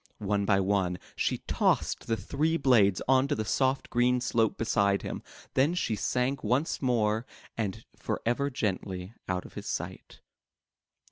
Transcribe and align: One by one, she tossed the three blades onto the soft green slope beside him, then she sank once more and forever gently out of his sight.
One 0.17 0.45
by 0.45 0.59
one, 0.59 0.97
she 1.15 1.37
tossed 1.45 2.07
the 2.07 2.17
three 2.17 2.57
blades 2.57 3.03
onto 3.07 3.35
the 3.35 3.45
soft 3.45 3.91
green 3.91 4.19
slope 4.19 4.57
beside 4.57 5.03
him, 5.03 5.21
then 5.53 5.75
she 5.75 5.95
sank 5.95 6.43
once 6.43 6.81
more 6.81 7.23
and 7.55 7.85
forever 7.95 8.49
gently 8.49 9.13
out 9.29 9.45
of 9.45 9.53
his 9.53 9.67
sight. 9.67 10.21